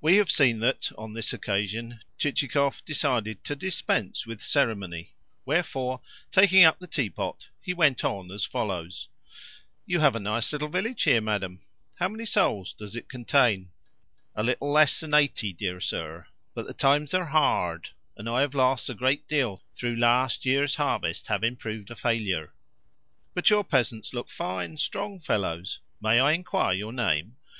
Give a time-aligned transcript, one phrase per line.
[0.00, 6.62] We have seen that, on this occasion, Chichikov decided to dispense with ceremony; wherefore, taking
[6.62, 9.08] up the teapot, he went on as follows:
[9.84, 11.62] "You have a nice little village here, madam.
[11.96, 13.72] How many souls does it contain?"
[14.36, 16.28] "A little less than eighty, dear sir.
[16.54, 20.76] But the times are hard, and I have lost a great deal through last year's
[20.76, 22.52] harvest having proved a failure."
[23.34, 25.80] "But your peasants look fine, strong fellows.
[26.00, 27.34] May I enquire your name?